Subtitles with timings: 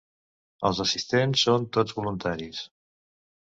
[0.69, 2.67] Els assistents són tots voluntaris.